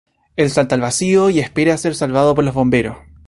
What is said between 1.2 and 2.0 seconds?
y espera ser